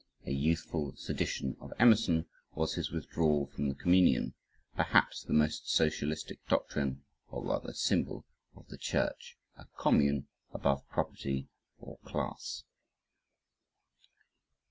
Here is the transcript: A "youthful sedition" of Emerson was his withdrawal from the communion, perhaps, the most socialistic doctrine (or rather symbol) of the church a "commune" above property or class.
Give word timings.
A 0.25 0.31
"youthful 0.31 0.95
sedition" 0.95 1.55
of 1.59 1.73
Emerson 1.77 2.25
was 2.55 2.73
his 2.73 2.89
withdrawal 2.89 3.45
from 3.45 3.69
the 3.69 3.75
communion, 3.75 4.33
perhaps, 4.75 5.21
the 5.21 5.31
most 5.31 5.69
socialistic 5.69 6.43
doctrine 6.47 7.03
(or 7.29 7.45
rather 7.45 7.71
symbol) 7.71 8.25
of 8.55 8.67
the 8.69 8.79
church 8.79 9.37
a 9.57 9.67
"commune" 9.77 10.27
above 10.55 10.89
property 10.89 11.49
or 11.77 11.99
class. 11.99 12.63